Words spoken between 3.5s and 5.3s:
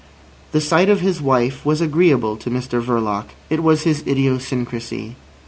It was his idiosyncrasy.